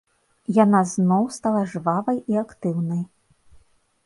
[0.63, 3.01] Яна зноў стала жвавай і актыўнай.